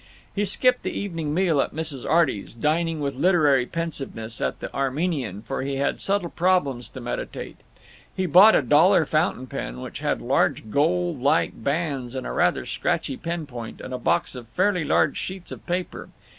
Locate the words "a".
8.55-8.63, 12.25-12.31, 13.93-13.99